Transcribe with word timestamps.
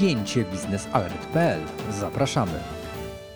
spięcie 0.00 0.44
biznesalert.pl. 0.44 1.60
Zapraszamy. 1.90 2.52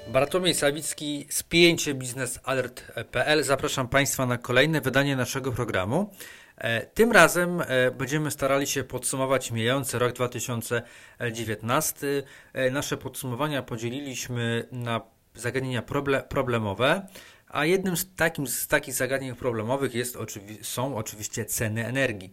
Bartłomiej 0.08 0.54
Sawicki, 0.54 1.26
spięcie 1.30 1.94
biznesalert.pl. 1.94 3.44
Zapraszam 3.44 3.89
Państwa 3.89 4.26
na 4.26 4.39
kolejne 4.39 4.81
wydanie 4.81 5.17
naszego 5.17 5.53
programu. 5.53 6.11
E, 6.58 6.87
tym 6.87 7.13
razem 7.13 7.61
e, 7.61 7.91
będziemy 7.91 8.30
starali 8.30 8.66
się 8.66 8.85
podsumować 8.85 9.50
mijający 9.50 9.98
rok 9.98 10.12
2019. 10.12 12.07
E, 12.53 12.71
nasze 12.71 12.96
podsumowania 12.96 13.62
podzieliliśmy 13.62 14.69
na 14.73 15.01
zagadnienia 15.35 15.83
problemowe, 16.29 17.07
a 17.55 17.64
jednym 17.64 17.96
z, 17.96 18.14
takim, 18.14 18.46
z 18.46 18.66
takich 18.66 18.95
zagadnień 18.95 19.34
problemowych 19.34 19.95
jest, 19.95 20.18
są 20.62 20.96
oczywiście 20.96 21.45
ceny 21.45 21.87
energii. 21.87 22.32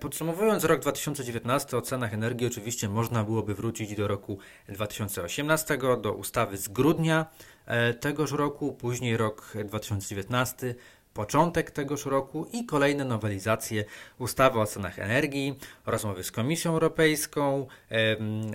Podsumowując 0.00 0.64
rok 0.64 0.80
2019 0.80 1.76
o 1.76 1.82
cenach 1.82 2.14
energii, 2.14 2.46
oczywiście 2.46 2.88
można 2.88 3.24
byłoby 3.24 3.54
wrócić 3.54 3.94
do 3.94 4.08
roku 4.08 4.38
2018, 4.68 5.78
do 6.02 6.12
ustawy 6.12 6.56
z 6.56 6.68
grudnia 6.68 7.26
tegoż 8.00 8.32
roku, 8.32 8.72
później 8.72 9.16
rok 9.16 9.52
2019 9.64 10.74
początek 11.14 11.70
tegoż 11.70 12.06
roku 12.06 12.46
i 12.52 12.66
kolejne 12.66 13.04
nowelizacje 13.04 13.84
ustawy 14.18 14.60
o 14.60 14.66
cenach 14.66 14.98
energii, 14.98 15.58
rozmowy 15.86 16.24
z 16.24 16.32
Komisją 16.32 16.72
Europejską, 16.72 17.66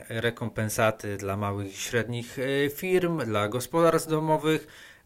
rekompensaty 0.10 1.18
dla 1.18 1.38
małych 1.38 1.74
i 1.74 1.78
średnich 1.78 2.40
e, 2.40 2.70
firm, 2.70 3.26
dla 3.26 3.48
gospodarstw 3.48 4.10
domowych, 4.10 4.68
e, 4.68 4.97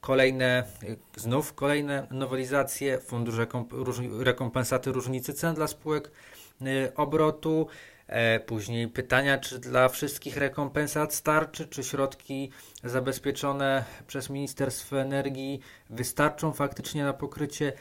kolejne, 0.00 0.64
e, 1.16 1.20
znów 1.20 1.54
kolejne 1.54 2.06
nowelizacje, 2.10 2.98
fundusz 2.98 3.34
rekompensaty 4.18 4.92
różnicy 4.92 5.34
cen 5.34 5.54
dla 5.54 5.66
spółek 5.66 6.10
obrotu, 6.96 7.66
E, 8.10 8.40
później 8.40 8.88
pytania, 8.88 9.38
czy 9.38 9.58
dla 9.58 9.88
wszystkich 9.88 10.36
rekompensat 10.36 11.14
starczy, 11.14 11.68
czy 11.68 11.84
środki 11.84 12.50
zabezpieczone 12.84 13.84
przez 14.06 14.30
Ministerstwo 14.30 15.00
Energii 15.00 15.60
wystarczą 15.90 16.52
faktycznie 16.52 17.04
na 17.04 17.12
pokrycie 17.12 17.72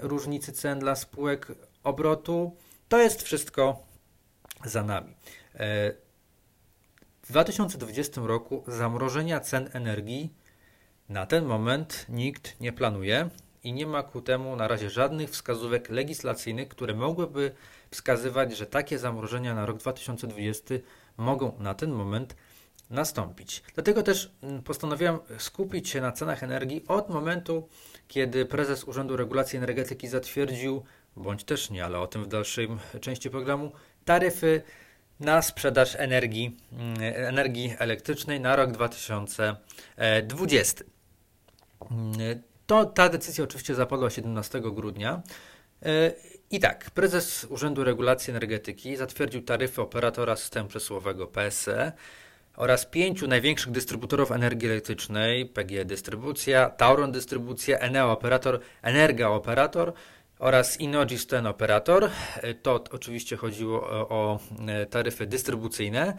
różnicy 0.00 0.52
cen 0.52 0.78
dla 0.78 0.94
spółek 0.94 1.46
obrotu. 1.84 2.56
To 2.88 2.98
jest 2.98 3.22
wszystko 3.22 3.82
za 4.64 4.82
nami. 4.82 5.14
W 7.30 7.32
2020 7.32 8.20
roku 8.24 8.64
zamrożenia 8.66 9.40
cen 9.40 9.70
energii 9.72 10.34
na 11.08 11.26
ten 11.26 11.44
moment 11.44 12.06
nikt 12.08 12.60
nie 12.60 12.72
planuje 12.72 13.28
i 13.64 13.72
nie 13.72 13.86
ma 13.86 14.02
ku 14.02 14.22
temu 14.22 14.56
na 14.56 14.68
razie 14.68 14.90
żadnych 14.90 15.30
wskazówek 15.30 15.90
legislacyjnych, 15.90 16.68
które 16.68 16.94
mogłyby 16.94 17.52
wskazywać, 17.90 18.56
że 18.56 18.66
takie 18.66 18.98
zamrożenia 18.98 19.54
na 19.54 19.66
rok 19.66 19.78
2020 19.78 20.74
mogą 21.16 21.52
na 21.58 21.74
ten 21.74 21.90
moment 21.90 22.36
nastąpić. 22.90 23.62
Dlatego 23.74 24.02
też 24.02 24.32
mm, 24.42 24.62
postanowiłem 24.62 25.18
skupić 25.38 25.88
się 25.88 26.00
na 26.00 26.12
cenach 26.12 26.42
energii 26.42 26.84
od 26.88 27.10
momentu, 27.10 27.68
kiedy 28.08 28.46
prezes 28.46 28.84
Urzędu 28.84 29.16
Regulacji 29.16 29.56
Energetyki 29.56 30.08
zatwierdził, 30.08 30.82
bądź 31.16 31.44
też 31.44 31.70
nie, 31.70 31.84
ale 31.84 31.98
o 31.98 32.06
tym 32.06 32.24
w 32.24 32.28
dalszej 32.28 32.68
części 33.00 33.30
programu, 33.30 33.72
taryfy 34.04 34.62
na 35.20 35.42
sprzedaż 35.42 35.96
energii, 35.98 36.56
mm, 36.72 36.96
energii 37.14 37.74
elektrycznej 37.78 38.40
na 38.40 38.56
rok 38.56 38.72
2020. 38.72 40.84
Mm, 41.90 42.12
to, 42.66 42.84
ta 42.84 43.08
decyzja 43.08 43.44
oczywiście 43.44 43.74
zapadła 43.74 44.10
17 44.10 44.60
grudnia 44.60 45.22
E, 45.82 46.12
I 46.50 46.60
tak, 46.60 46.90
prezes 46.90 47.46
Urzędu 47.50 47.84
Regulacji 47.84 48.30
Energetyki 48.30 48.96
zatwierdził 48.96 49.42
taryfy 49.42 49.82
operatora 49.82 50.36
systemu 50.36 50.68
przesyłowego 50.68 51.26
PSE 51.26 51.92
oraz 52.56 52.86
pięciu 52.86 53.26
największych 53.26 53.72
dystrybutorów 53.72 54.32
energii 54.32 54.68
elektrycznej 54.68 55.46
PGE 55.46 55.84
Dystrybucja, 55.84 56.70
Tauron 56.70 57.12
Dystrybucja, 57.12 57.78
Eneo 57.78 58.12
Operator, 58.12 58.60
Energa 58.82 59.28
Operator 59.28 59.92
oraz 60.40 60.80
Inogis 60.80 61.26
Ten 61.26 61.46
Operator. 61.46 62.10
E, 62.36 62.54
to 62.54 62.84
oczywiście 62.90 63.36
chodziło 63.36 63.90
o, 63.90 64.08
o 64.08 64.38
e, 64.68 64.86
taryfy 64.86 65.26
dystrybucyjne. 65.26 66.16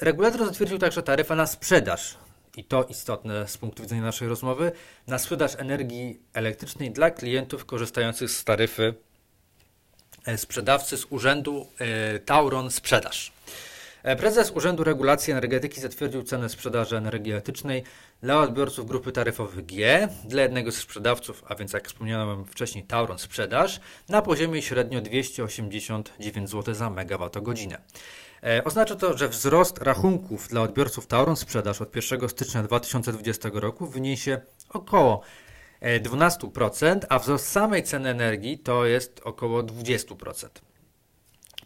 Regulator 0.00 0.46
zatwierdził 0.46 0.78
także 0.78 1.02
taryfę 1.02 1.36
na 1.36 1.46
sprzedaż 1.46 2.16
i 2.56 2.64
to 2.64 2.84
istotne 2.84 3.48
z 3.48 3.58
punktu 3.58 3.82
widzenia 3.82 4.02
naszej 4.02 4.28
rozmowy, 4.28 4.72
na 5.06 5.18
sprzedaż 5.18 5.54
energii 5.58 6.20
elektrycznej 6.34 6.90
dla 6.90 7.10
klientów 7.10 7.64
korzystających 7.64 8.30
z 8.30 8.44
taryfy 8.44 8.94
e, 10.26 10.38
sprzedawcy 10.38 10.96
z 10.96 11.06
urzędu 11.10 11.66
e, 11.78 12.18
Tauron 12.18 12.70
Sprzedaż. 12.70 13.32
E, 14.02 14.16
prezes 14.16 14.50
Urzędu 14.50 14.84
Regulacji 14.84 15.30
Energetyki 15.30 15.80
zatwierdził 15.80 16.22
cenę 16.22 16.48
sprzedaży 16.48 16.96
energii 16.96 17.32
elektrycznej 17.32 17.84
dla 18.22 18.40
odbiorców 18.40 18.86
grupy 18.86 19.12
taryfowych 19.12 19.66
G, 19.66 20.08
dla 20.24 20.42
jednego 20.42 20.72
z 20.72 20.76
sprzedawców, 20.76 21.44
a 21.46 21.54
więc 21.54 21.72
jak 21.72 21.88
wspomniałem 21.88 22.44
wcześniej 22.44 22.84
Tauron 22.84 23.18
Sprzedaż, 23.18 23.80
na 24.08 24.22
poziomie 24.22 24.62
średnio 24.62 25.00
289 25.00 26.50
zł 26.50 26.74
za 26.74 26.90
megawattogodzinę. 26.90 27.78
E, 28.42 28.64
oznacza 28.64 28.96
to, 28.96 29.16
że 29.18 29.28
wzrost 29.28 29.78
rachunków 29.78 30.48
dla 30.48 30.62
odbiorców 30.62 31.06
Tauron 31.06 31.36
sprzedaż 31.36 31.80
od 31.80 31.96
1 31.96 32.28
stycznia 32.28 32.62
2020 32.62 33.50
roku 33.52 33.86
wyniesie 33.86 34.40
około 34.68 35.22
12%, 36.02 37.04
e, 37.04 37.12
a 37.12 37.18
wzrost 37.18 37.48
samej 37.48 37.82
ceny 37.82 38.08
energii 38.08 38.58
to 38.58 38.86
jest 38.86 39.20
około 39.24 39.62
20%. 39.62 40.48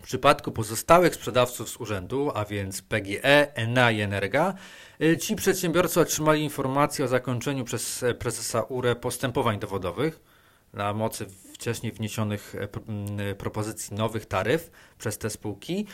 W 0.01 0.03
przypadku 0.03 0.53
pozostałych 0.53 1.15
sprzedawców 1.15 1.71
z 1.71 1.77
urzędu, 1.77 2.31
a 2.35 2.45
więc 2.45 2.83
PGE, 2.83 3.55
ENA 3.55 3.91
i 3.91 4.01
Energa, 4.01 4.55
e, 5.01 5.17
ci 5.17 5.37
przedsiębiorcy 5.37 6.01
otrzymali 6.01 6.43
informację 6.43 7.05
o 7.05 7.09
zakończeniu 7.09 7.65
przez 7.65 8.05
prezesa 8.19 8.63
URE 8.63 8.97
postępowań 8.97 9.59
dowodowych 9.59 10.21
na 10.73 10.95
mocy 10.95 11.27
wcześniej 11.55 11.93
wniesionych 11.93 12.57
propozycji 13.39 13.97
nowych 13.97 14.27
taryf 14.27 14.71
przez 14.99 15.19
te 15.19 15.31
spółki. 15.31 15.87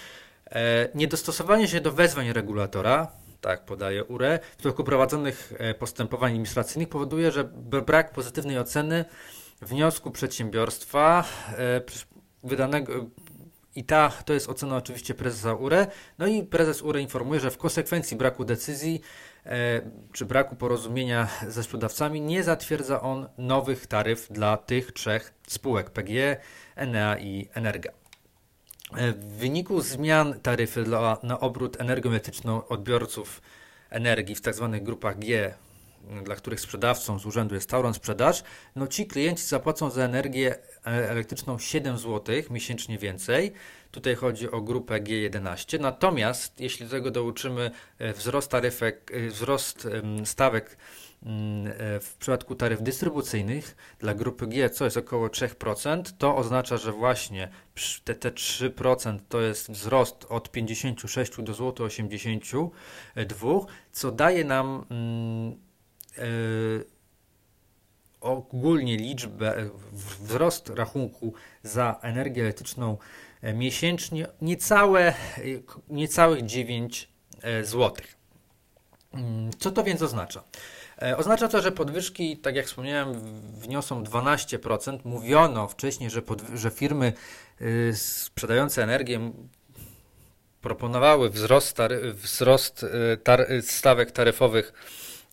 E, 0.51 0.89
niedostosowanie 0.95 1.69
się 1.69 1.81
do 1.81 1.93
wezwań 1.93 2.33
regulatora, 2.33 3.13
tak 3.41 3.65
podaje 3.65 4.05
URE, 4.05 4.39
w 4.59 4.63
toku 4.63 4.85
prowadzonych 4.85 5.53
e, 5.59 5.75
postępowań 5.75 6.31
administracyjnych 6.31 6.89
powoduje, 6.89 7.33
że 7.33 7.45
brak 7.87 8.13
pozytywnej 8.13 8.59
oceny 8.59 9.05
wniosku 9.63 10.11
przedsiębiorstwa 10.11 11.25
e, 11.59 11.81
wydanego 12.45 12.93
i 13.77 13.85
ta 13.85 14.13
to 14.25 14.33
jest 14.33 14.49
ocena 14.49 14.77
oczywiście 14.77 15.15
prezesa 15.15 15.55
URE. 15.55 15.87
No 16.19 16.27
i 16.27 16.43
prezes 16.43 16.83
URE 16.83 17.01
informuje, 17.01 17.41
że 17.41 17.51
w 17.51 17.59
konsekwencji 17.59 18.17
braku 18.17 18.45
decyzji 18.45 19.01
czy 20.13 20.25
braku 20.25 20.57
porozumienia 20.57 21.29
ze 21.49 21.63
sprzedawcami 21.63 22.21
nie 22.21 22.43
zatwierdza 22.43 23.01
on 23.01 23.29
nowych 23.39 23.87
taryf 23.87 24.29
dla 24.31 24.57
tych 24.57 24.93
trzech 24.93 25.35
spółek 25.49 25.91
PGE, 25.91 26.37
Enea 26.77 27.19
i 27.19 27.49
Energa. 27.55 27.91
E, 28.97 29.13
w 29.13 29.25
wyniku 29.25 29.81
zmian 29.81 30.41
taryfy 30.41 30.85
dla, 30.85 31.19
na 31.23 31.41
obrót 31.41 31.81
energetyczną 31.81 32.69
odbiorców 32.69 33.43
energii 33.91 34.35
w 34.35 34.41
tzw. 34.41 34.69
Tak 34.73 34.85
grupach 34.85 35.19
G, 35.19 35.55
dla 36.23 36.37
których 36.37 36.61
sprzedawcą 36.61 37.19
z 37.19 37.27
urzędu 37.27 37.55
jest 37.55 37.71
Tauron 37.71 37.95
Sprzedaż, 37.95 38.43
no 38.77 38.87
ci 38.87 39.07
klienci 39.07 39.45
zapłacą 39.45 39.91
za 39.91 40.05
energię 40.05 40.55
e, 40.87 41.11
elektryczną 41.11 41.59
7 41.59 41.99
zł 41.99 42.37
miesięcznie 42.51 42.99
więcej. 42.99 43.53
Tutaj 43.91 44.15
chodzi 44.15 44.51
o 44.51 44.61
grupę 44.61 45.01
G11. 45.01 45.81
Natomiast 45.81 46.61
jeśli 46.61 46.87
do 46.87 46.91
tego 46.91 47.11
dołączymy 47.11 47.71
e, 47.99 48.13
wzrost 48.13 48.51
taryfek, 48.51 49.13
wzrost 49.31 49.89
stawek 50.25 50.77
Mm, 51.23 51.67
e, 51.67 52.01
w 52.01 52.17
przypadku 52.19 52.55
taryf 52.55 52.83
dystrybucyjnych 52.83 53.77
dla 53.99 54.15
grupy 54.15 54.47
G, 54.47 54.71
co 54.71 54.85
jest 54.85 54.97
około 54.97 55.29
3%, 55.29 56.03
to 56.19 56.37
oznacza, 56.37 56.77
że 56.77 56.93
właśnie 56.93 57.49
te, 58.05 58.15
te 58.15 58.31
3% 58.31 59.19
to 59.29 59.41
jest 59.41 59.71
wzrost 59.71 60.27
od 60.29 60.51
56 60.51 61.33
do 61.39 61.55
złoty 61.55 61.83
82, 61.83 63.51
co 63.93 64.13
daje 64.13 64.45
nam 64.45 64.87
yy, 65.51 65.66
ogólnie 68.21 68.97
liczbę, 68.97 69.71
wzrost 69.93 70.69
rachunku 70.69 71.35
za 71.63 71.99
energię 72.03 72.43
elektryczną 72.43 72.99
miesięcznie 73.55 74.27
niecałe, 74.41 75.15
niecałych 75.89 76.47
9 76.47 77.09
zł. 77.63 77.93
Mm, 79.15 79.51
co 79.59 79.71
to 79.71 79.85
więc 79.85 80.03
oznacza? 80.03 80.43
E, 81.03 81.17
oznacza 81.17 81.49
to, 81.49 81.63
że 81.63 81.73
podwyżki, 81.73 82.37
tak 82.37 82.57
jak 82.57 82.67
wspomniałem, 82.67 83.21
wniosą 83.61 84.05
12%. 84.05 84.99
Mówiono 85.05 85.69
wcześniej, 85.69 86.11
że, 86.11 86.23
że 86.55 86.71
firmy 86.71 87.13
y, 87.61 87.93
sprzedające 87.97 88.83
energię 88.83 89.33
proponowały 90.61 91.31
wzrost, 91.31 91.79
wzrost 92.15 92.83
y, 92.83 93.17
tar 93.17 93.47
stawek 93.63 94.11
taryfowych 94.11 94.73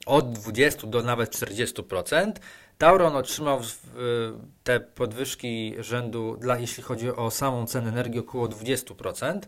od 0.05 0.31
20 0.31 0.87
do 0.87 1.01
nawet 1.01 1.35
40%. 1.35 2.31
Tauron 2.77 3.15
otrzymał 3.15 3.59
te 4.63 4.79
podwyżki 4.79 5.75
rzędu, 5.79 6.37
dla, 6.37 6.57
jeśli 6.59 6.83
chodzi 6.83 7.09
o 7.09 7.31
samą 7.31 7.65
cenę 7.65 7.89
energii, 7.89 8.19
około 8.19 8.47
20%. 8.47 9.39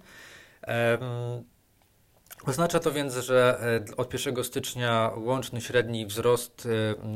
Oznacza 2.47 2.79
to 2.79 2.91
więc, 2.91 3.13
że 3.13 3.59
e, 3.91 3.95
od 3.95 4.13
1 4.13 4.43
stycznia 4.43 5.11
łączny 5.17 5.61
średni 5.61 6.05
wzrost 6.05 6.67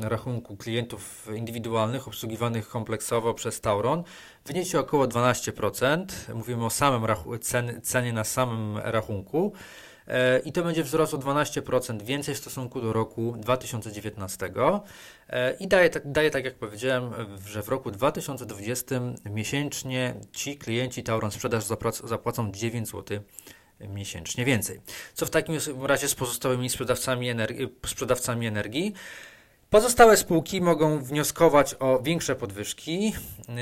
e, 0.02 0.08
rachunku 0.08 0.56
klientów 0.56 1.28
indywidualnych 1.34 2.08
obsługiwanych 2.08 2.68
kompleksowo 2.68 3.34
przez 3.34 3.60
Tauron 3.60 4.04
wyniesie 4.46 4.80
około 4.80 5.04
12%. 5.04 6.04
Mówimy 6.34 6.64
o 6.64 6.70
samym 6.70 7.06
cen, 7.40 7.80
cenie 7.82 8.12
na 8.12 8.24
samym 8.24 8.78
rachunku. 8.78 9.52
E, 10.10 10.38
I 10.38 10.52
to 10.52 10.62
będzie 10.62 10.84
wzrost 10.84 11.14
o 11.14 11.18
12% 11.18 12.02
więcej 12.02 12.34
w 12.34 12.38
stosunku 12.38 12.80
do 12.80 12.92
roku 12.92 13.34
2019. 13.38 14.52
I 15.60 15.68
daje, 15.68 15.90
daje, 16.04 16.30
tak 16.30 16.44
jak 16.44 16.54
powiedziałem, 16.54 17.12
że 17.46 17.62
w 17.62 17.68
roku 17.68 17.90
2020 17.90 19.00
miesięcznie 19.30 20.14
ci 20.32 20.56
klienci 20.58 21.02
Tauron 21.02 21.30
Sprzedaż 21.30 21.64
zapłacą 22.04 22.52
9 22.52 22.88
zł 22.88 23.18
miesięcznie 23.80 24.44
więcej. 24.44 24.80
Co 25.14 25.26
w 25.26 25.30
takim 25.30 25.54
razie 25.82 26.08
z 26.08 26.14
pozostałymi 26.14 26.70
sprzedawcami 26.70 27.28
energii? 27.28 27.68
Sprzedawcami 27.86 28.46
energii? 28.46 28.94
Pozostałe 29.70 30.16
spółki 30.16 30.60
mogą 30.60 31.04
wnioskować 31.04 31.76
o 31.78 32.02
większe 32.02 32.36
podwyżki, 32.36 33.12
y, 33.48 33.52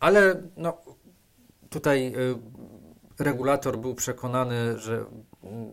ale 0.00 0.42
no, 0.56 0.78
tutaj 1.70 2.12
regulator 3.18 3.78
był 3.78 3.94
przekonany, 3.94 4.78
że 4.78 5.04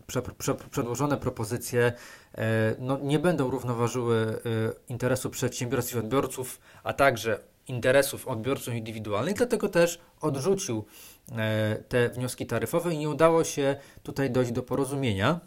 prze, 0.07 0.21
prze, 0.21 0.55
przedłożone 0.55 1.17
propozycje 1.17 1.93
y, 2.33 2.41
no, 2.79 2.99
nie 3.03 3.19
będą 3.19 3.49
równoważyły 3.49 4.41
interesu 4.89 5.29
przedsiębiorstw 5.29 5.95
i 5.95 5.99
odbiorców, 5.99 6.59
a 6.83 6.93
także 6.93 7.39
interesów 7.67 8.27
odbiorców 8.27 8.73
indywidualnych, 8.73 9.35
dlatego 9.35 9.69
też 9.69 9.99
odrzucił 10.21 10.85
e, 11.31 11.75
te 11.89 12.09
wnioski 12.09 12.45
taryfowe 12.45 12.93
i 12.93 12.97
nie 12.97 13.09
udało 13.09 13.43
się 13.43 13.75
tutaj 14.03 14.31
dojść 14.31 14.51
do 14.51 14.63
porozumienia. 14.63 15.39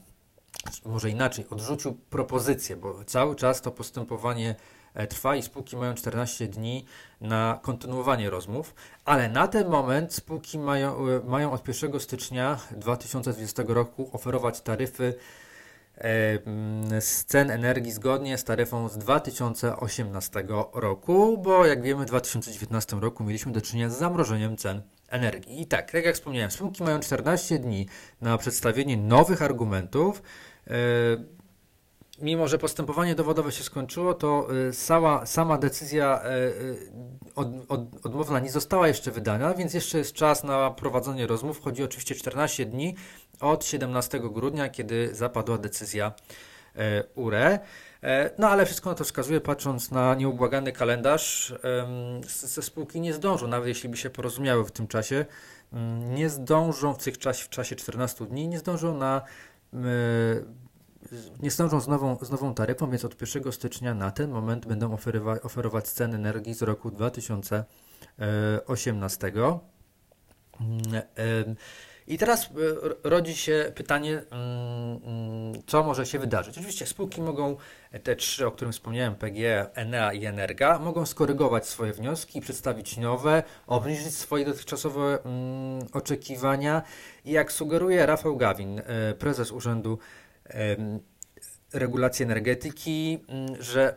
Może 0.84 1.10
inaczej, 1.10 1.46
odrzucił 1.50 1.94
propozycję, 1.94 2.76
bo 2.76 3.04
cały 3.04 3.36
czas 3.36 3.62
to 3.62 3.70
postępowanie 3.70 4.50
e, 4.50 4.75
trwa 5.08 5.36
i 5.36 5.42
spółki 5.42 5.76
mają 5.76 5.94
14 5.94 6.48
dni 6.48 6.84
na 7.20 7.58
kontynuowanie 7.62 8.30
rozmów, 8.30 8.74
ale 9.04 9.28
na 9.28 9.48
ten 9.48 9.68
moment 9.68 10.14
spółki 10.14 10.58
mają, 10.58 11.08
e, 11.08 11.20
mają 11.24 11.52
od 11.52 11.64
1 11.64 12.00
stycznia 12.00 12.58
2020 12.70 13.74
roku 13.74 14.10
oferować 14.12 14.60
taryfy 14.60 15.14
z 17.00 17.24
cen 17.24 17.50
energii 17.50 17.92
zgodnie 17.92 18.38
z 18.38 18.44
taryfą 18.44 18.88
z 18.88 18.98
2018 18.98 20.70
roku, 20.72 21.38
bo 21.38 21.66
jak 21.66 21.82
wiemy 21.82 22.04
w 22.04 22.08
2019 22.08 23.00
roku 23.00 23.24
mieliśmy 23.24 23.52
do 23.52 23.60
czynienia 23.60 23.90
z 23.90 23.98
zamrożeniem 23.98 24.56
cen 24.56 24.82
energii. 25.08 25.60
I 25.60 25.66
tak, 25.66 25.92
tak 25.92 26.04
jak 26.04 26.14
wspomniałem, 26.14 26.50
spółki 26.50 26.82
mają 26.82 27.00
14 27.00 27.58
dni 27.58 27.86
na 28.20 28.38
przedstawienie 28.38 28.96
nowych 28.96 29.42
argumentów. 29.42 30.22
Mimo, 32.18 32.48
że 32.48 32.58
postępowanie 32.58 33.14
dowodowe 33.14 33.52
się 33.52 33.64
skończyło, 33.64 34.14
to 34.14 34.48
sama, 34.72 35.26
sama 35.26 35.58
decyzja 35.58 36.22
e, 36.22 36.52
od, 37.34 37.48
od, 37.68 38.06
odmowna 38.06 38.40
nie 38.40 38.50
została 38.50 38.88
jeszcze 38.88 39.10
wydana, 39.10 39.54
więc 39.54 39.74
jeszcze 39.74 39.98
jest 39.98 40.12
czas 40.12 40.44
na 40.44 40.70
prowadzenie 40.70 41.26
rozmów. 41.26 41.60
Chodzi 41.60 41.84
oczywiście 41.84 42.14
14 42.14 42.66
dni 42.66 42.94
od 43.40 43.64
17 43.64 44.20
grudnia, 44.20 44.68
kiedy 44.68 45.14
zapadła 45.14 45.58
decyzja 45.58 46.12
URE. 47.14 47.58
No 48.38 48.48
ale 48.48 48.66
wszystko 48.66 48.90
na 48.90 48.96
to 48.96 49.04
wskazuje, 49.04 49.40
patrząc 49.40 49.90
na 49.90 50.14
nieubłagany 50.14 50.72
kalendarz, 50.72 51.54
ze 52.26 52.62
spółki 52.62 53.00
nie 53.00 53.14
zdążą, 53.14 53.46
nawet 53.48 53.68
jeśli 53.68 53.88
by 53.88 53.96
się 53.96 54.10
porozumiały 54.10 54.64
w 54.64 54.72
tym 54.72 54.86
czasie, 54.86 55.24
nie 55.98 56.30
zdążą 56.30 56.94
w, 56.94 56.98
tych 56.98 57.18
czas, 57.18 57.40
w 57.40 57.48
czasie 57.48 57.76
14 57.76 58.26
dni, 58.26 58.48
nie 58.48 58.58
zdążą 58.58 58.96
na 58.96 59.22
nie 61.42 61.50
zdążą 61.50 61.80
z 61.80 61.88
nową, 61.88 62.18
z 62.22 62.30
nową 62.30 62.54
taryfą, 62.54 62.90
więc 62.90 63.04
od 63.04 63.20
1 63.20 63.52
stycznia 63.52 63.94
na 63.94 64.10
ten 64.10 64.30
moment 64.30 64.66
będą 64.66 64.96
oferować, 65.42 65.88
ceny 65.88 66.16
energii 66.16 66.54
z 66.54 66.62
roku 66.62 66.90
2018. 66.90 69.32
I 72.06 72.18
teraz 72.18 72.44
e, 72.44 72.48
rodzi 73.10 73.36
się 73.36 73.72
pytanie, 73.74 74.12
mm, 74.12 75.00
mm, 75.04 75.62
co 75.66 75.82
może 75.82 76.06
się 76.06 76.18
wydarzyć. 76.18 76.58
Oczywiście 76.58 76.86
spółki 76.86 77.22
mogą, 77.22 77.56
te 78.02 78.16
trzy, 78.16 78.46
o 78.46 78.50
którym 78.50 78.72
wspomniałem, 78.72 79.14
PGE, 79.14 79.74
Enea 79.74 80.12
i 80.12 80.24
Energa, 80.24 80.78
mogą 80.78 81.06
skorygować 81.06 81.66
swoje 81.66 81.92
wnioski, 81.92 82.40
przedstawić 82.40 82.96
nowe, 82.96 83.42
obniżyć 83.66 84.14
swoje 84.14 84.44
dotychczasowe 84.44 85.18
mm, 85.24 85.86
oczekiwania. 85.92 86.82
I 87.24 87.30
jak 87.30 87.52
sugeruje 87.52 88.06
Rafał 88.06 88.36
Gawin, 88.36 88.78
e, 88.78 89.14
prezes 89.14 89.52
Urzędu 89.52 89.98
Regulacji 91.72 92.22
Energetyki, 92.22 93.24
że 93.58 93.94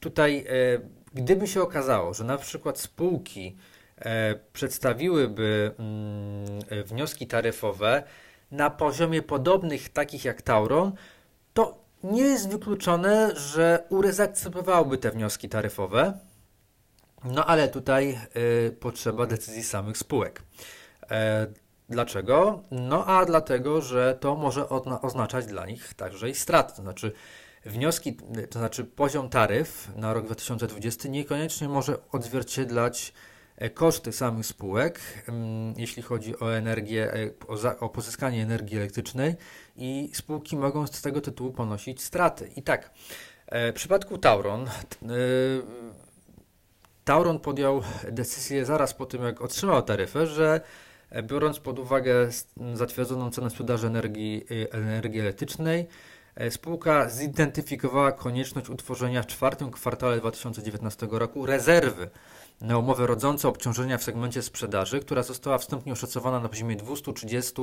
tutaj, 0.00 0.38
e, 0.38 0.44
gdyby 1.14 1.46
się 1.46 1.62
okazało, 1.62 2.14
że 2.14 2.24
na 2.24 2.38
przykład 2.38 2.80
spółki, 2.80 3.56
E, 4.04 4.34
przedstawiłyby 4.52 5.74
mm, 5.78 6.84
wnioski 6.84 7.26
taryfowe 7.26 8.02
na 8.50 8.70
poziomie 8.70 9.22
podobnych 9.22 9.88
takich 9.88 10.24
jak 10.24 10.42
Tauron, 10.42 10.92
to 11.54 11.84
nie 12.04 12.22
jest 12.22 12.48
wykluczone, 12.48 13.36
że 13.36 13.84
URE 13.88 14.12
zaakceptowałby 14.12 14.98
te 14.98 15.10
wnioski 15.10 15.48
taryfowe. 15.48 16.18
No 17.24 17.46
ale 17.46 17.68
tutaj 17.68 18.18
y, 18.66 18.76
potrzeba 18.80 19.26
decyzji 19.26 19.62
samych 19.62 19.98
spółek. 19.98 20.42
Dlaczego? 21.92 22.62
No 22.70 23.06
a 23.06 23.24
dlatego, 23.24 23.80
że 23.80 24.18
to 24.20 24.36
może 24.36 24.68
oznaczać 25.02 25.46
dla 25.46 25.66
nich 25.66 25.94
także 25.94 26.30
i 26.30 26.34
straty. 26.34 26.76
To 26.76 26.82
znaczy 26.82 27.12
wnioski, 27.66 28.16
to 28.50 28.58
znaczy 28.58 28.84
poziom 28.84 29.28
taryf 29.28 29.88
na 29.96 30.12
rok 30.12 30.24
2020 30.24 31.08
niekoniecznie 31.08 31.68
może 31.68 31.96
odzwierciedlać 32.12 33.12
E, 33.56 33.70
koszty 33.70 34.12
samych 34.12 34.46
spółek, 34.46 35.00
jeśli 35.76 36.02
chodzi 36.02 36.40
o 36.40 36.56
energię, 36.56 37.14
e, 37.14 37.80
o 37.80 37.88
pozyskanie 37.88 38.42
energii 38.42 38.76
elektrycznej 38.76 39.34
i 39.76 40.10
spółki 40.14 40.56
mogą 40.56 40.86
z 40.86 41.02
tego 41.02 41.20
tytułu 41.20 41.52
ponosić 41.52 42.02
straty. 42.02 42.50
I 42.56 42.62
tak, 42.62 42.90
e, 43.46 43.72
w 43.72 43.74
przypadku 43.74 44.18
Tauron, 44.18 44.66
Tauron 47.04 47.40
podjął 47.40 47.82
decyzję 48.12 48.64
zaraz 48.64 48.94
po 48.94 49.06
tym, 49.06 49.22
jak 49.22 49.42
otrzymał 49.42 49.82
taryfę, 49.82 50.26
że 50.26 50.60
biorąc 51.22 51.58
pod 51.58 51.78
uwagę 51.78 52.28
zatwierdzoną 52.74 53.30
cenę 53.30 53.50
sprzedaży 53.50 53.86
energii, 53.86 54.44
energii 54.70 55.20
elektrycznej, 55.20 55.86
spółka 56.50 57.08
zidentyfikowała 57.08 58.12
konieczność 58.12 58.70
utworzenia 58.70 59.22
w 59.22 59.26
czwartym 59.26 59.70
kwartale 59.70 60.20
2019 60.20 61.08
roku 61.10 61.46
rezerwy 61.46 62.10
na 62.60 62.78
umowę 62.78 63.06
rodzące 63.06 63.48
obciążenia 63.48 63.98
w 63.98 64.02
segmencie 64.02 64.42
sprzedaży, 64.42 65.00
która 65.00 65.22
została 65.22 65.58
wstępnie 65.58 65.92
oszacowana 65.92 66.40
na 66.40 66.48
poziomie 66.48 66.76
230 66.76 67.62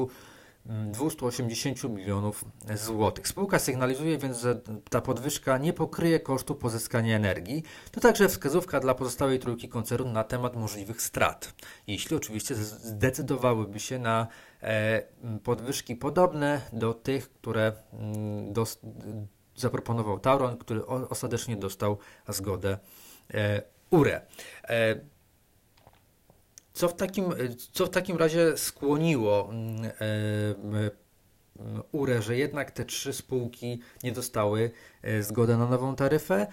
280 0.65 1.85
mm, 1.85 1.97
milionów 1.97 2.45
złotych. 2.75 3.27
Spółka 3.27 3.59
sygnalizuje 3.59 4.17
więc, 4.17 4.39
że 4.39 4.61
ta 4.89 5.01
podwyżka 5.01 5.57
nie 5.57 5.73
pokryje 5.73 6.19
kosztu 6.19 6.55
pozyskania 6.55 7.15
energii. 7.15 7.63
To 7.91 8.01
także 8.01 8.29
wskazówka 8.29 8.79
dla 8.79 8.93
pozostałej 8.93 9.39
trójki 9.39 9.69
koncernu 9.69 10.11
na 10.11 10.23
temat 10.23 10.55
możliwych 10.55 11.01
strat, 11.01 11.53
jeśli 11.87 12.15
oczywiście 12.15 12.55
zdecydowałyby 12.55 13.79
się 13.79 13.99
na 13.99 14.27
e, 14.61 15.03
podwyżki 15.43 15.95
podobne 15.95 16.61
do 16.73 16.93
tych, 16.93 17.29
które 17.29 17.73
mm, 17.93 18.53
zaproponował 19.55 20.19
Tauron, 20.19 20.57
który 20.57 20.85
ostatecznie 20.85 21.57
dostał 21.57 21.97
zgodę 22.27 22.77
e, 23.33 23.61
URE. 23.89 24.21
E, 26.79 26.81
co 26.81 26.89
w 26.89 26.95
takim, 26.95 27.33
co 27.71 27.85
w 27.85 27.89
takim 27.89 28.17
razie 28.17 28.57
skłoniło 28.57 29.49
mm, 29.51 29.85
e, 29.85 29.91
mm, 30.63 30.89
URE, 31.91 32.21
że 32.21 32.37
jednak 32.37 32.71
te 32.71 32.85
trzy 32.85 33.13
spółki 33.13 33.79
nie 34.03 34.11
dostały 34.11 34.71
e, 35.01 35.23
zgody 35.23 35.57
na 35.57 35.67
nową 35.67 35.95
taryfę? 35.95 36.47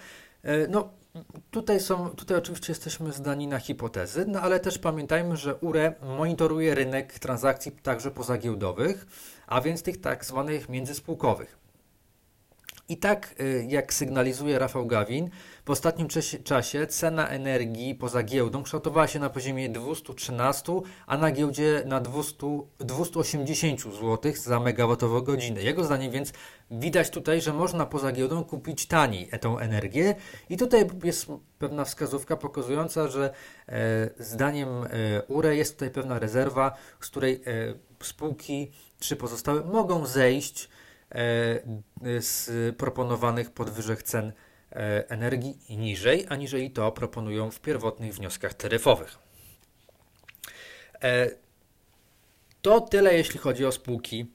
No, 0.69 0.89
tutaj 1.51 1.79
są, 1.79 2.09
tutaj 2.09 2.37
oczywiście 2.37 2.71
jesteśmy 2.71 3.13
zdani 3.13 3.47
na 3.47 3.59
hipotezy, 3.59 4.25
no 4.27 4.41
ale 4.41 4.59
też 4.59 4.77
pamiętajmy, 4.77 5.37
że 5.37 5.55
URE 5.55 5.93
monitoruje 6.17 6.75
rynek 6.75 7.19
transakcji 7.19 7.71
także 7.71 8.11
pozagiełdowych, 8.11 9.05
a 9.47 9.61
więc 9.61 9.83
tych 9.83 10.01
tak 10.01 10.25
zwanych 10.25 10.69
międzyspółkowych. 10.69 11.57
I 12.89 12.97
tak 12.97 13.35
jak 13.67 13.93
sygnalizuje 13.93 14.59
Rafał 14.59 14.85
Gawin, 14.85 15.29
w 15.67 15.69
ostatnim 15.69 16.07
czasie 16.43 16.87
cena 16.87 17.27
energii 17.27 17.95
poza 17.95 18.23
giełdą 18.23 18.63
kształtowała 18.63 19.07
się 19.07 19.19
na 19.19 19.29
poziomie 19.29 19.69
213, 19.69 20.73
a 21.07 21.17
na 21.17 21.31
giełdzie 21.31 21.83
na 21.85 21.99
200, 21.99 22.37
280 22.79 23.81
zł 23.81 24.31
za 24.35 24.59
megawattowo-godzinę. 24.59 25.61
Jego 25.61 25.83
zdaniem 25.83 26.11
więc 26.11 26.33
widać 26.71 27.09
tutaj, 27.09 27.41
że 27.41 27.53
można 27.53 27.85
poza 27.85 28.11
giełdą 28.11 28.43
kupić 28.43 28.85
taniej 28.85 29.29
tą 29.41 29.59
energię 29.59 30.15
i 30.49 30.57
tutaj 30.57 30.87
jest 31.03 31.27
pewna 31.59 31.85
wskazówka 31.85 32.37
pokazująca, 32.37 33.07
że 33.07 33.33
e, 33.67 34.09
zdaniem 34.19 34.69
e, 34.69 34.87
URE 35.27 35.55
jest 35.55 35.73
tutaj 35.73 35.89
pewna 35.89 36.19
rezerwa, 36.19 36.77
z 36.99 37.07
której 37.07 37.33
e, 37.33 38.05
spółki 38.05 38.71
czy 38.99 39.15
pozostałe 39.15 39.63
mogą 39.63 40.05
zejść 40.05 40.69
e, 41.11 41.19
z 42.21 42.49
proponowanych 42.77 43.51
podwyżek 43.51 44.03
cen 44.03 44.31
E, 44.31 44.46
energii 45.07 45.57
niżej, 45.69 46.25
aniżeli 46.29 46.71
to 46.71 46.91
proponują 46.91 47.51
w 47.51 47.59
pierwotnych 47.59 48.15
wnioskach 48.15 48.53
taryfowych. 48.53 49.17
E, 51.03 51.29
to 52.61 52.81
tyle, 52.81 53.13
jeśli 53.13 53.39
chodzi 53.39 53.65
o 53.65 53.71
spółki, 53.71 54.25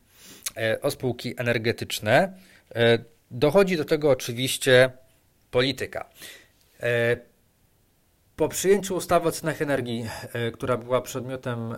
e, 0.56 0.80
o 0.80 0.90
spółki 0.90 1.34
energetyczne. 1.36 2.32
Dochodzi 3.30 3.76
do 3.76 3.84
tego 3.84 4.10
oczywiście 4.10 4.90
polityka. 5.50 6.10
Po 8.36 8.48
przyjęciu 8.48 8.94
ustawy 8.94 9.28
o 9.28 9.32
cenach 9.32 9.62
energii, 9.62 10.08
która 10.52 10.76
była 10.76 11.00
przedmiotem 11.00 11.74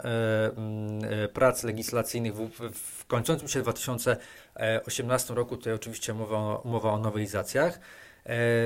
prac 1.32 1.62
legislacyjnych 1.62 2.34
w, 2.74 3.06
kończącym 3.06 3.48
się 3.48 3.62
2018 3.62 5.34
roku, 5.34 5.56
tutaj 5.56 5.72
oczywiście 5.72 6.14
mowa, 6.14 6.60
mowa 6.64 6.92
o 6.92 6.98
nowelizacjach, 6.98 7.78
E, 7.78 8.13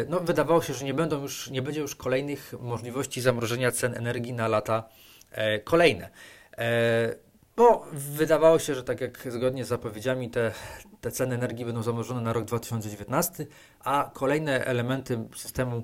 no, 0.09 0.21
wydawało 0.21 0.63
się, 0.63 0.75
że 0.75 0.85
nie, 0.85 0.95
będą 0.95 1.23
już, 1.23 1.51
nie 1.51 1.63
będzie 1.63 1.81
już 1.81 1.97
kolejnych 1.97 2.55
możliwości 2.61 3.21
zamrożenia 3.21 3.73
cen 3.73 3.95
energii 3.95 4.33
na 4.33 4.49
lata 4.49 4.89
e, 5.31 5.59
kolejne. 5.59 6.11
E, 6.59 7.15
bo 7.57 7.87
wydawało 7.93 8.59
się, 8.59 8.75
że 8.75 8.85
tak 8.85 9.01
jak 9.01 9.33
zgodnie 9.33 9.65
z 9.65 9.69
zapowiedziami 9.69 10.31
te, 10.31 10.53
te 11.01 11.11
ceny 11.11 11.35
energii 11.35 11.65
będą 11.65 11.83
zamrożone 11.83 12.21
na 12.21 12.33
rok 12.33 12.45
2019, 12.45 13.47
a 13.81 14.11
kolejne 14.15 14.65
elementy 14.65 15.19
systemu 15.37 15.83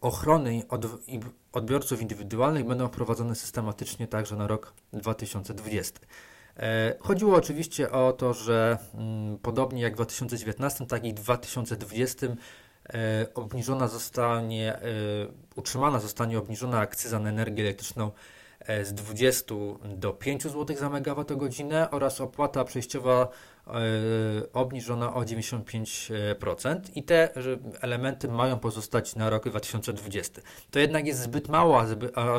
ochrony 0.00 0.62
od, 0.68 0.86
odbiorców 1.52 2.02
indywidualnych 2.02 2.64
będą 2.64 2.88
wprowadzone 2.88 3.34
systematycznie 3.34 4.08
także 4.08 4.36
na 4.36 4.46
rok 4.46 4.74
2020. 4.92 6.00
E, 6.58 6.94
chodziło 7.00 7.36
oczywiście 7.36 7.90
o 7.90 8.12
to, 8.12 8.34
że 8.34 8.78
mm, 8.94 9.38
podobnie 9.38 9.82
jak 9.82 9.92
w 9.92 9.96
2019, 9.96 10.86
tak 10.86 11.04
i 11.04 11.10
w 11.10 11.14
2020 11.14 12.26
e, 12.26 13.26
obniżona 13.34 13.88
zostanie, 13.88 14.74
e, 14.74 14.80
utrzymana 15.56 16.00
zostanie 16.00 16.38
obniżona 16.38 16.78
akcyza 16.78 17.18
na 17.18 17.28
energię 17.28 17.62
elektryczną 17.62 18.10
z 18.82 18.94
20 18.94 19.54
do 19.84 20.12
5 20.12 20.42
zł 20.42 20.76
za 20.76 20.90
megawattogodzinę 20.90 21.90
oraz 21.90 22.20
opłata 22.20 22.64
przejściowa 22.64 23.28
obniżona 24.52 25.14
o 25.14 25.20
95% 25.20 26.80
i 26.94 27.02
te 27.02 27.28
elementy 27.80 28.28
mają 28.28 28.58
pozostać 28.58 29.16
na 29.16 29.30
rok 29.30 29.48
2020. 29.48 30.42
To 30.70 30.78
jednak 30.78 31.06
jest 31.06 31.20
zbyt 31.20 31.48
mało, 31.48 31.82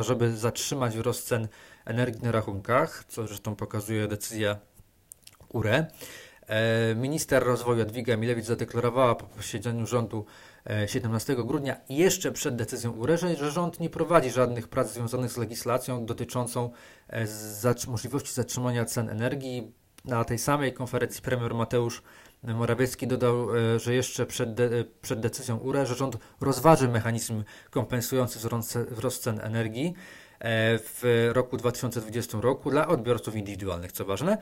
żeby 0.01 0.37
zatrzymać 0.37 0.97
wzrost 0.97 1.27
cen 1.27 1.47
energii 1.85 2.23
na 2.23 2.31
rachunkach, 2.31 3.05
co 3.07 3.27
zresztą 3.27 3.55
pokazuje 3.55 4.07
decyzja 4.07 4.57
URE. 5.53 5.85
E, 6.47 6.95
minister 6.95 7.43
rozwoju 7.43 7.79
Jadwiga 7.79 8.17
Milewicz 8.17 8.45
zadeklarowała 8.45 9.15
po 9.15 9.25
posiedzeniu 9.25 9.87
rządu 9.87 10.25
17 10.87 11.33
e, 11.33 11.35
grudnia 11.35 11.75
jeszcze 11.89 12.31
przed 12.31 12.55
decyzją 12.55 12.91
URE, 12.91 13.17
że 13.17 13.51
rząd 13.51 13.79
nie 13.79 13.89
prowadzi 13.89 14.31
żadnych 14.31 14.67
prac 14.67 14.93
związanych 14.93 15.31
z 15.31 15.37
legislacją 15.37 16.05
dotyczącą 16.05 16.69
e, 17.09 17.25
możliwości 17.87 18.33
zatrzymania 18.33 18.85
cen 18.85 19.09
energii. 19.09 19.71
Na 20.05 20.23
tej 20.23 20.39
samej 20.39 20.73
konferencji 20.73 21.21
premier 21.21 21.53
Mateusz 21.53 22.03
Morawiecki 22.43 23.07
dodał, 23.07 23.47
że 23.77 23.93
jeszcze 23.93 24.25
przed, 24.25 24.53
de 24.53 24.69
przed 25.01 25.19
decyzją 25.19 25.57
URE, 25.57 25.85
że 25.85 25.95
rząd 25.95 26.17
rozważy 26.41 26.87
mechanizm 26.87 27.43
kompensujący 27.69 28.39
wzrost 28.91 29.23
cen 29.23 29.39
energii. 29.43 29.93
E, 30.45 30.79
w 30.79 31.29
roku 31.33 31.57
2020 31.57 32.37
roku 32.41 32.71
dla 32.71 32.87
odbiorców 32.87 33.35
indywidualnych, 33.35 33.91
co 33.91 34.05
ważne. 34.05 34.37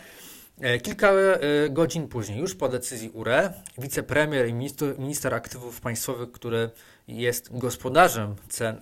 E, 0.62 0.80
kilka 0.80 1.12
e, 1.12 1.40
godzin 1.70 2.08
później, 2.08 2.40
już 2.40 2.56
po 2.56 2.70
decyzji 2.70 3.10
URE, 3.10 3.54
wicepremier 3.78 4.48
i 4.48 4.54
minister, 4.54 5.00
minister 5.00 5.34
aktywów 5.34 5.82
państwowych, 5.82 6.32
który 6.32 6.70
jest 7.08 7.58
gospodarzem 7.58 8.36
cen, 8.50 8.80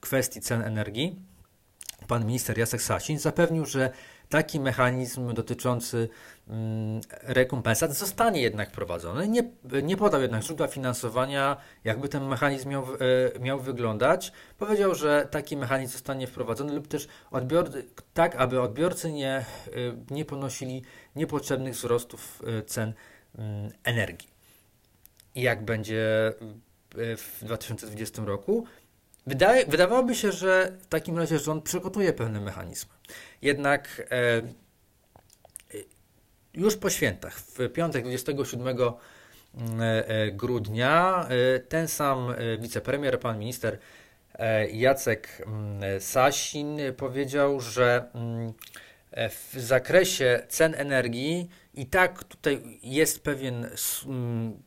kwestii 0.00 0.40
cen 0.40 0.62
energii, 0.62 1.16
pan 2.08 2.26
minister 2.26 2.58
Jacek 2.58 2.82
Sasin, 2.82 3.18
zapewnił, 3.18 3.66
że 3.66 3.90
taki 4.32 4.60
mechanizm 4.60 5.34
dotyczący 5.34 6.08
mm, 6.48 7.00
rekompensat 7.22 7.94
zostanie 7.94 8.42
jednak 8.42 8.70
wprowadzony. 8.70 9.28
Nie, 9.28 9.42
nie 9.82 9.96
podał 9.96 10.22
jednak 10.22 10.42
źródła 10.42 10.66
finansowania, 10.68 11.56
jakby 11.84 12.08
ten 12.08 12.24
mechanizm 12.24 12.68
miał, 12.68 12.84
e, 13.36 13.40
miał 13.40 13.60
wyglądać. 13.60 14.32
Powiedział, 14.58 14.94
że 14.94 15.28
taki 15.30 15.56
mechanizm 15.56 15.92
zostanie 15.92 16.26
wprowadzony 16.26 16.72
lub 16.74 16.88
też 16.88 17.08
odbiorcy, 17.30 17.84
tak, 18.14 18.36
aby 18.36 18.60
odbiorcy 18.60 19.12
nie, 19.12 19.32
e, 19.36 19.44
nie 20.10 20.24
ponosili 20.24 20.82
niepotrzebnych 21.16 21.74
wzrostów 21.74 22.42
e, 22.46 22.62
cen 22.62 22.92
mm, 23.38 23.70
energii. 23.84 24.28
Jak 25.34 25.64
będzie 25.64 26.32
w 26.94 27.38
2020 27.42 28.22
roku? 28.24 28.66
Wydaje, 29.26 29.66
wydawałoby 29.66 30.14
się, 30.14 30.32
że 30.32 30.72
w 30.80 30.86
takim 30.86 31.18
razie 31.18 31.38
rząd 31.38 31.64
przygotuje 31.64 32.12
pewne 32.12 32.40
mechanizmy. 32.40 32.92
Jednak 33.42 34.02
e, 34.10 34.42
już 36.54 36.76
po 36.76 36.90
świętach, 36.90 37.38
w 37.40 37.72
piątek 37.72 38.04
27 38.04 38.78
e, 38.78 40.08
e, 40.08 40.30
grudnia, 40.30 41.26
e, 41.28 41.60
ten 41.60 41.88
sam 41.88 42.34
wicepremier, 42.58 43.20
pan 43.20 43.38
minister 43.38 43.78
Jacek 44.72 45.42
mm, 45.46 46.00
Sasin 46.00 46.78
powiedział, 46.96 47.60
że 47.60 48.04
mm, 48.14 48.52
w 49.30 49.60
zakresie 49.60 50.42
cen 50.48 50.74
energii 50.74 51.48
i 51.74 51.86
tak 51.86 52.24
tutaj 52.24 52.78
jest 52.82 53.24
pewien 53.24 53.70
mm, 54.06 54.62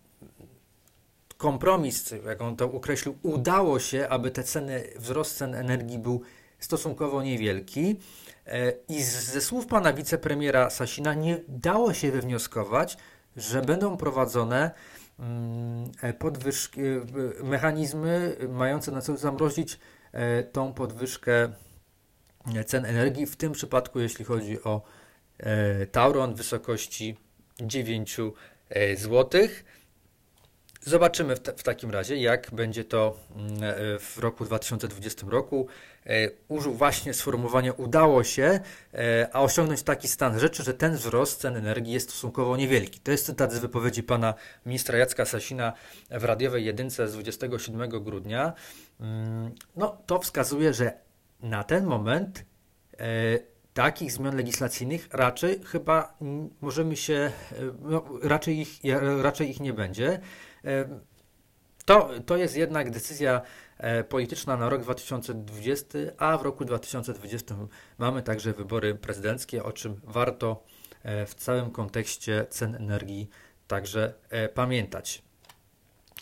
kompromis, 1.38 2.14
jak 2.26 2.42
on 2.42 2.56
to 2.56 2.66
określił, 2.66 3.18
udało 3.24 3.80
się, 3.80 4.10
aby 4.10 4.32
te 4.32 4.44
ceny, 4.44 4.84
wzrost 4.96 5.38
cen 5.38 5.56
energii 5.56 6.00
był 6.00 6.22
stosunkowo 6.60 7.24
niewielki. 7.24 8.00
E, 8.48 8.74
I 8.90 9.04
ze 9.04 9.42
słów 9.42 9.68
pana 9.68 9.94
wicepremiera 9.94 10.70
Sasina 10.70 11.14
nie 11.14 11.42
dało 11.48 11.94
się 11.94 12.12
wywnioskować, 12.12 12.98
że 13.38 13.62
będą 13.62 13.98
prowadzone 13.98 14.72
mm, 15.20 15.92
e, 16.02 16.14
podwyżki, 16.14 16.82
e, 16.82 17.04
mechanizmy 17.44 18.36
mające 18.50 18.92
na 18.92 19.02
celu 19.02 19.18
zamrozić 19.18 19.80
tą 20.52 20.74
podwyżkę 20.74 21.50
cen 22.66 22.86
energii, 22.86 23.26
w 23.26 23.36
tym 23.36 23.52
przypadku 23.52 24.00
jeśli 24.00 24.26
chodzi 24.26 24.64
o 24.64 24.82
Tauron 25.92 26.34
w 26.34 26.38
wysokości 26.38 27.18
9 27.62 28.18
złotych. 28.96 29.66
Zobaczymy 30.88 31.36
w, 31.36 31.40
w, 31.40 31.64
takim 31.64 31.92
razie, 31.92 32.18
jak 32.18 32.52
będzie 32.52 32.84
to 32.84 33.18
mm, 33.36 33.64
e, 33.64 34.00
w 34.00 34.18
roku 34.18 34.46
2020 34.46 35.28
roku. 35.30 35.68
E, 36.06 36.30
użył 36.48 36.74
właśnie 36.74 37.14
sformułowania 37.14 37.74
udało 37.74 38.24
się, 38.24 38.60
e, 38.94 39.30
a 39.34 39.42
osiągnąć 39.42 39.84
taki 39.84 40.08
stan 40.08 40.40
rzeczy, 40.40 40.64
że 40.64 40.74
ten 40.74 40.96
wzrost 40.96 41.42
cen 41.42 41.56
energii 41.56 41.94
jest 41.94 42.10
stosunkowo 42.10 42.58
niewielki. 42.58 43.00
To 43.00 43.12
jest 43.12 43.26
cytat 43.26 43.54
z 43.54 43.60
wypowiedzi 43.60 44.04
pana 44.04 44.34
ministra 44.66 44.98
Jacka 44.98 45.26
Sasina 45.26 45.74
w 46.12 46.24
radiowej 46.24 46.66
jedynce 46.66 47.08
z 47.08 47.14
27 47.14 47.90
grudnia. 47.90 48.54
Mm, 49.00 49.52
no, 49.76 49.98
to 50.06 50.20
wskazuje, 50.20 50.74
że 50.74 50.94
na 51.40 51.64
ten 51.64 51.86
moment 51.86 52.46
takich 53.74 54.12
zmian 54.12 54.36
legislacyjnych 54.36 55.08
raczej 55.12 55.64
chyba 55.64 56.18
możemy 56.62 56.96
się, 56.96 57.32
no, 57.82 58.06
raczej, 58.24 58.60
ich, 58.60 58.80
raczej 59.22 59.50
ich 59.50 59.60
nie 59.60 59.74
będzie. 59.74 60.20
To, 61.86 62.10
to 62.26 62.38
jest 62.38 62.58
jednak 62.58 62.92
decyzja 62.92 63.42
e, 63.78 64.04
polityczna 64.04 64.58
na 64.58 64.70
rok 64.70 64.82
2020, 64.82 65.98
a 66.18 66.38
w 66.38 66.42
roku 66.42 66.66
2020 66.66 67.56
mamy 67.98 68.24
także 68.24 68.54
wybory 68.54 68.96
prezydenckie, 68.96 69.64
o 69.64 69.72
czym 69.72 70.02
warto 70.04 70.64
e, 71.04 71.26
w 71.26 71.36
całym 71.36 71.72
kontekście 71.72 72.46
cen 72.50 72.76
energii 72.76 73.30
także 73.68 74.14
e, 74.30 74.50
pamiętać. 74.50 75.22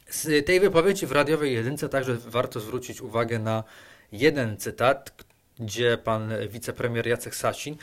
Z 0.10 0.46
tej 0.46 0.60
wypowiedzi 0.60 1.08
w 1.08 1.12
radiowej 1.12 1.54
jedynce 1.54 1.90
także 1.90 2.16
warto 2.16 2.60
zwrócić 2.60 3.02
uwagę 3.02 3.40
na 3.40 3.64
jeden 4.12 4.58
cytat, 4.58 5.24
gdzie 5.60 5.98
pan 5.98 6.32
wicepremier 6.50 7.08
Jacek 7.08 7.36
Sasin 7.36 7.76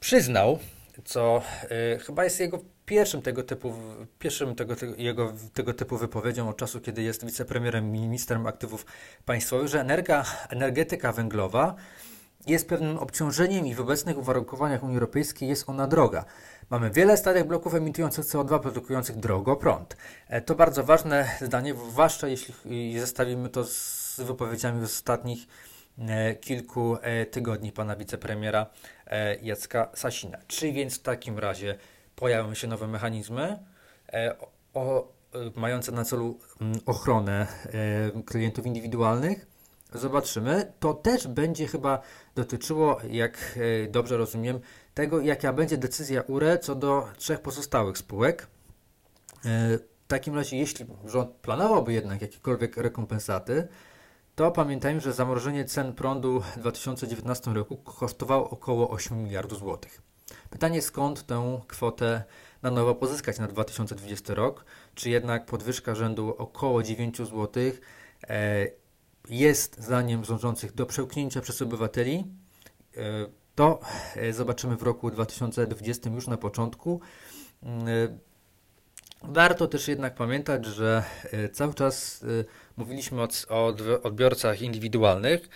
przyznał 0.00 0.58
co 1.04 1.42
y, 1.94 1.98
chyba 1.98 2.24
jest 2.24 2.40
jego 2.40 2.58
pierwszym 2.86 3.22
tego 3.22 3.42
typu, 3.42 3.74
pierwszym 4.18 4.54
tego, 4.54 4.76
tego, 4.76 4.94
jego, 4.96 5.32
tego 5.54 5.74
typu 5.74 5.96
wypowiedzią 5.96 6.48
od 6.48 6.56
czasu, 6.56 6.80
kiedy 6.80 7.02
jest 7.02 7.26
wicepremierem, 7.26 7.92
ministrem 7.92 8.46
aktywów 8.46 8.86
państwowych, 9.24 9.68
że 9.68 9.80
energia, 9.80 10.24
energetyka 10.48 11.12
węglowa 11.12 11.74
jest 12.46 12.68
pewnym 12.68 12.98
obciążeniem 12.98 13.66
i 13.66 13.74
w 13.74 13.80
obecnych 13.80 14.18
uwarunkowaniach 14.18 14.82
Unii 14.82 14.96
Europejskiej 14.96 15.48
jest 15.48 15.68
ona 15.68 15.86
droga. 15.86 16.24
Mamy 16.70 16.90
wiele 16.90 17.16
starych 17.16 17.44
bloków 17.44 17.74
emitujących 17.74 18.24
CO2, 18.24 18.60
produkujących 18.60 19.16
drogo 19.16 19.56
prąd. 19.56 19.96
E, 20.28 20.40
to 20.40 20.54
bardzo 20.54 20.84
ważne 20.84 21.28
zdanie, 21.40 21.74
zwłaszcza 21.90 22.28
jeśli 22.28 23.00
zestawimy 23.00 23.48
to 23.48 23.64
z 23.64 24.20
wypowiedziami 24.20 24.80
z 24.80 24.84
ostatnich 24.84 25.46
e, 25.98 26.34
kilku 26.34 26.96
e, 27.02 27.26
tygodni 27.26 27.72
pana 27.72 27.96
wicepremiera 27.96 28.66
Jacka 29.42 29.90
Sasina. 29.94 30.38
Czy 30.46 30.72
więc 30.72 30.98
w 30.98 31.02
takim 31.02 31.38
razie 31.38 31.78
pojawią 32.16 32.54
się 32.54 32.66
nowe 32.66 32.88
mechanizmy 32.88 33.58
o, 34.74 35.12
mające 35.56 35.92
na 35.92 36.04
celu 36.04 36.38
ochronę 36.86 37.46
klientów 38.26 38.66
indywidualnych? 38.66 39.46
Zobaczymy. 39.94 40.72
To 40.80 40.94
też 40.94 41.28
będzie 41.28 41.66
chyba 41.66 42.02
dotyczyło, 42.34 43.00
jak 43.10 43.58
dobrze 43.88 44.16
rozumiem, 44.16 44.60
tego, 44.94 45.20
jaka 45.20 45.52
będzie 45.52 45.76
decyzja 45.76 46.22
URE 46.22 46.58
co 46.58 46.74
do 46.74 47.08
trzech 47.16 47.40
pozostałych 47.40 47.98
spółek. 47.98 48.46
E, 49.44 49.78
w 49.78 50.12
takim 50.12 50.34
razie, 50.34 50.56
jeśli 50.56 50.86
rząd 51.04 51.30
planowałby 51.30 51.92
jednak 51.92 52.22
jakiekolwiek 52.22 52.76
rekompensaty, 52.76 53.68
to 54.40 54.50
pamiętajmy, 54.50 55.00
że 55.00 55.12
zamrożenie 55.12 55.64
cen 55.64 55.92
prądu 55.92 56.40
w 56.40 56.58
2019 56.58 57.50
roku 57.50 57.76
kosztowało 57.76 58.50
około 58.50 58.90
8 58.90 59.22
miliardów 59.22 59.58
złotych. 59.58 60.02
Pytanie, 60.50 60.82
skąd 60.82 61.26
tę 61.26 61.60
kwotę 61.66 62.24
na 62.62 62.70
nowo 62.70 62.94
pozyskać 62.94 63.38
na 63.38 63.46
2020 63.46 64.34
rok? 64.34 64.64
Czy 64.94 65.10
jednak 65.10 65.46
podwyżka 65.46 65.94
rzędu 65.94 66.34
około 66.38 66.82
9 66.82 67.16
zł 67.18 67.48
e, 68.28 68.66
jest 69.28 69.82
zdaniem 69.82 70.24
rządzących 70.24 70.74
do 70.74 70.86
przełknięcia 70.86 71.40
przez 71.40 71.62
obywateli? 71.62 72.24
E, 72.96 73.02
to 73.54 73.80
e, 74.16 74.32
zobaczymy 74.32 74.76
w 74.76 74.82
roku 74.82 75.10
2020 75.10 76.10
już 76.10 76.26
na 76.26 76.36
początku. 76.36 77.00
Mm, 77.62 78.18
warto 79.22 79.66
też 79.66 79.88
jednak 79.88 80.14
pamiętać, 80.14 80.66
że 80.66 81.04
cały 81.52 81.74
czas 81.74 82.24
mówiliśmy 82.80 83.22
o 83.48 83.66
odbiorcach 84.02 84.62
indywidualnych, 84.62 85.48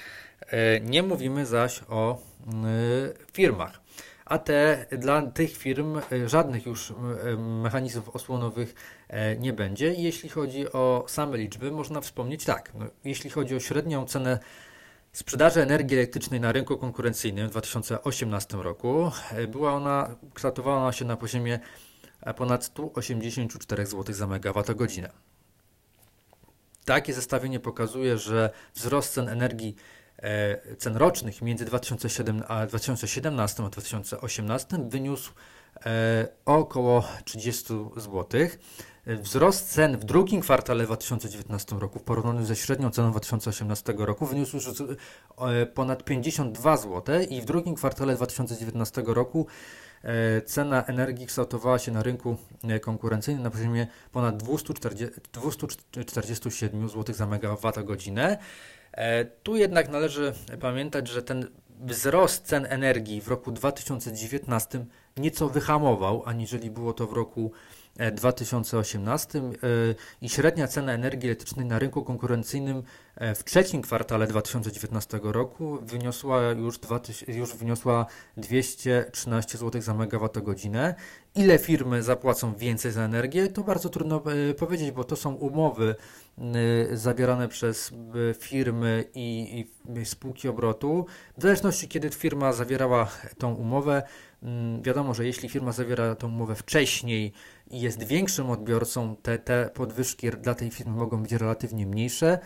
nie 0.83 1.02
mówimy 1.02 1.47
zaś 1.47 1.81
o 1.88 2.23
mm, 2.47 2.64
firmach. 3.33 3.81
A 4.25 4.38
te 4.38 4.87
dla 4.99 5.23
tych 5.23 5.57
firm 5.57 6.00
żadnych 6.26 6.66
już 6.66 6.93
mechanizmów 7.38 8.16
osłonowych 8.16 8.75
nie 9.38 9.52
będzie. 9.52 9.95
Jeśli 9.95 10.28
chodzi 10.28 10.73
o 10.73 11.04
same 11.09 11.38
liczby, 11.38 11.71
można 11.71 12.00
wspomnieć 12.00 12.45
tak. 12.45 12.73
No, 12.75 12.87
jeśli 13.04 13.31
chodzi 13.31 13.57
o 13.57 13.61
średnią 13.61 14.07
cenę 14.07 14.38
sprzedaży 15.14 15.62
energii 15.62 15.97
elektrycznej 15.97 16.40
na 16.40 16.52
rynku 16.52 16.78
konkurencyjnym 16.78 17.49
w 17.49 17.50
2018 17.50 18.57
roku 18.57 19.11
e, 19.31 19.47
była 19.47 19.73
ona, 19.73 20.16
kształtowała 20.35 20.93
się 20.93 21.04
na 21.04 21.16
poziomie 21.16 21.61
e, 22.21 22.35
ponad 22.35 22.64
184 22.64 23.87
zł 23.87 24.14
za 24.14 24.26
megawattogodzinę. 24.26 25.11
Takie 26.85 27.14
zestawienie 27.14 27.61
pokazuje, 27.61 28.19
że 28.19 28.50
wzrost 28.75 29.12
cen 29.12 29.29
energii 29.29 29.76
e, 30.19 30.76
cen 30.76 30.97
rocznych 30.97 31.43
między 31.43 31.64
2007 31.64 32.43
a 32.49 32.67
2017 32.67 33.62
a 33.64 33.69
2018 33.69 34.79
wyniósł 34.88 35.33
e, 35.87 36.29
około 36.45 37.09
30 37.25 37.64
zł. 37.97 38.26
Wzrost 39.06 39.73
cen 39.73 39.96
w 39.96 40.04
drugim 40.04 40.40
kwartale 40.40 40.84
2019 40.84 41.76
roku 41.76 41.99
w 41.99 42.02
porównaniu 42.02 42.44
ze 42.44 42.56
średnią 42.56 42.90
ceną 42.90 43.11
2018 43.11 43.94
roku 43.99 44.26
wyniósł 44.26 44.56
już 44.56 44.68
e, 44.68 45.66
ponad 45.66 46.04
52 46.04 46.76
zł 46.76 47.20
i 47.30 47.40
w 47.40 47.44
drugim 47.44 47.75
kwartale 47.75 48.14
2019 48.14 49.02
roku 49.06 49.46
e, 50.02 50.42
cena 50.42 50.84
energii 50.84 51.26
kształtowała 51.26 51.78
się 51.78 51.92
na 51.92 52.02
rynku 52.02 52.37
e, 52.62 52.80
konkurencyjnym 52.80 53.42
na 53.42 53.50
poziomie 53.50 53.87
ponad 54.12 54.37
240, 54.37 55.20
247 55.32 56.88
zł 56.88 57.14
za 57.14 57.26
megawattogodzinę. 57.26 58.38
Tu 59.42 59.56
jednak 59.56 59.88
należy 59.88 60.32
pamiętać, 60.61 61.08
że 61.08 61.23
ten 61.23 61.46
wzrost 61.80 62.46
cen 62.46 62.66
energii 62.68 63.20
w 63.20 63.28
roku 63.28 63.52
2019 63.52 64.87
nieco 65.16 65.49
wyhamował, 65.49 66.23
aniżeli 66.26 66.70
było 66.70 66.92
to 66.92 67.06
w 67.06 67.12
roku 67.12 67.52
2018 68.12 69.38
e, 69.38 69.42
i 70.22 70.28
średnia 70.28 70.68
cena 70.68 70.92
energii 70.92 71.28
elektrycznej 71.28 71.66
na 71.66 71.78
rynku 71.78 72.04
konkurencyjnym 72.04 72.83
e, 73.16 73.35
w 73.35 73.44
trzecim 73.44 73.83
kwartale 73.83 74.26
2019 74.26 75.20
roku 75.22 75.78
wyniosła 75.83 76.42
już, 76.42 76.78
2000, 76.78 77.33
już 77.33 77.54
wyniosła 77.54 78.07
213 78.37 79.59
zł 79.59 79.83
za 79.83 79.94
megawattogodzinę. 79.94 80.94
Ile 81.35 81.59
firmy 81.59 82.02
zapłacą 82.02 82.54
więcej 82.54 82.92
za 82.92 83.02
energię, 83.02 83.48
to 83.48 83.62
bardzo 83.62 83.88
trudno 83.88 84.22
e, 84.50 84.54
powiedzieć, 84.54 84.90
bo 84.90 85.04
to 85.04 85.16
są 85.16 85.35
umowy 85.35 85.94
zawierane 86.92 87.48
przez 87.48 87.92
firmy 88.38 89.04
i, 89.14 89.64
i 90.00 90.07
spółki 90.07 90.48
obrotu. 90.48 91.07
W 91.38 91.42
zależności 91.42 91.88
kiedy 91.88 92.11
firma 92.11 92.52
zawierała 92.52 93.09
tą 93.38 93.54
umowę, 93.54 94.02
wiadomo, 94.83 95.14
że 95.14 95.26
jeśli 95.26 95.48
firma 95.48 95.72
zawiera 95.72 96.14
tą 96.14 96.28
umowę 96.28 96.54
wcześniej, 96.54 97.33
i 97.70 97.80
jest 97.80 98.02
większym 98.02 98.50
odbiorcą, 98.50 99.16
te, 99.16 99.38
te 99.38 99.70
podwyżki 99.74 100.30
dla 100.30 100.54
tej 100.54 100.70
firmy 100.70 100.92
mogą 100.96 101.22
być 101.22 101.33
relatywnie 101.33 101.87
mniejsze. 101.87 102.38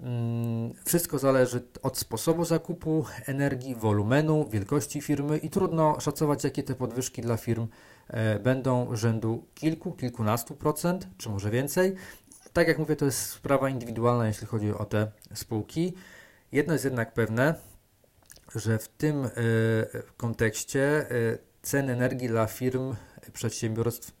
Mm, 0.00 0.74
wszystko 0.84 1.18
zależy 1.18 1.62
od 1.82 1.98
sposobu 1.98 2.44
zakupu 2.44 3.04
energii, 3.26 3.74
wolumenu, 3.74 4.48
wielkości 4.50 5.00
firmy 5.00 5.38
i 5.38 5.50
trudno 5.50 6.00
szacować, 6.00 6.44
jakie 6.44 6.62
te 6.62 6.74
podwyżki 6.74 7.22
dla 7.22 7.36
firm 7.36 7.66
e, 8.08 8.38
będą 8.38 8.96
rzędu 8.96 9.46
kilku, 9.54 9.92
kilkunastu 9.92 10.54
procent, 10.54 11.08
czy 11.18 11.28
może 11.28 11.50
więcej. 11.50 11.94
Tak 12.52 12.68
jak 12.68 12.78
mówię, 12.78 12.96
to 12.96 13.04
jest 13.04 13.20
sprawa 13.20 13.68
indywidualna, 13.68 14.26
jeśli 14.26 14.46
chodzi 14.46 14.72
o 14.72 14.84
te 14.84 15.10
spółki. 15.34 15.94
Jedno 16.52 16.72
jest 16.72 16.84
jednak 16.84 17.14
pewne, 17.14 17.54
że 18.54 18.78
w 18.78 18.88
tym 18.88 19.24
e, 19.24 19.30
kontekście 20.16 20.82
e, 20.82 21.38
ceny 21.62 21.92
energii 21.92 22.28
dla 22.28 22.46
firm, 22.46 22.94
przedsiębiorstw 23.32 24.12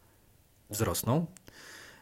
wzrosną. 0.70 1.26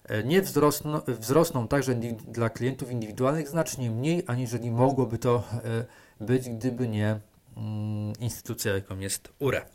E, 0.04 0.24
nie 0.24 0.42
wzrosną, 0.42 1.00
wzrosną 1.06 1.68
także 1.68 1.94
dla 2.28 2.50
klientów 2.50 2.90
indywidualnych 2.90 3.48
znacznie 3.48 3.90
mniej, 3.90 4.24
aniżeli 4.26 4.70
mogłoby 4.70 5.18
to 5.18 5.44
e, 5.64 5.84
być, 6.24 6.48
gdyby 6.48 6.88
nie 6.88 7.20
mm, 7.56 8.12
instytucja, 8.20 8.74
jaką 8.74 8.98
jest 8.98 9.28
URE. 9.38 9.66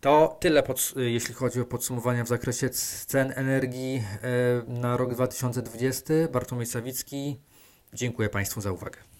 To 0.00 0.36
tyle, 0.40 0.62
jeśli 0.96 1.34
chodzi 1.34 1.60
o 1.60 1.64
podsumowania 1.64 2.24
w 2.24 2.28
zakresie 2.28 2.70
cen 3.06 3.32
energii 3.36 3.96
e, 3.96 4.72
na 4.72 4.96
rok 4.96 5.14
2020. 5.14 6.14
Bartłomiej 6.32 6.66
Sawicki, 6.66 7.40
dziękuję 7.92 8.28
Państwu 8.28 8.60
za 8.60 8.72
uwagę. 8.72 9.17